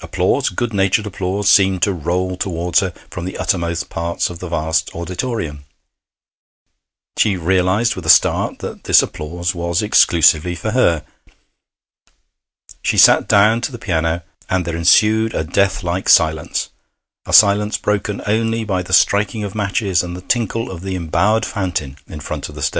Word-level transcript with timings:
Applause 0.00 0.50
good 0.50 0.72
natured 0.72 1.04
applause 1.06 1.48
seemed 1.48 1.82
to 1.82 1.92
roll 1.92 2.36
towards 2.36 2.78
her 2.78 2.92
from 3.10 3.24
the 3.24 3.36
uttermost 3.36 3.90
parts 3.90 4.30
of 4.30 4.38
the 4.38 4.48
vast 4.48 4.94
auditorium. 4.94 5.64
She 7.18 7.36
realized 7.36 7.96
with 7.96 8.06
a 8.06 8.10
start 8.10 8.60
that 8.60 8.84
this 8.84 9.02
applause 9.02 9.52
was 9.54 9.82
exclusively 9.82 10.54
for 10.54 10.70
her. 10.72 11.04
She 12.82 12.96
sat 12.98 13.26
down 13.28 13.60
to 13.62 13.72
the 13.72 13.78
piano, 13.78 14.22
and 14.48 14.64
there 14.64 14.76
ensued 14.76 15.34
a 15.34 15.42
death 15.42 15.82
like 15.82 16.08
silence 16.08 16.70
a 17.26 17.32
silence 17.32 17.78
broken 17.78 18.20
only 18.26 18.64
by 18.64 18.82
the 18.82 18.92
striking 18.92 19.44
of 19.44 19.54
matches 19.54 20.02
and 20.02 20.14
the 20.14 20.20
tinkle 20.20 20.70
of 20.70 20.82
the 20.82 20.94
embowered 20.94 21.46
fountain 21.46 21.96
in 22.06 22.20
front 22.20 22.50
of 22.50 22.54
the 22.54 22.60
stage. 22.60 22.72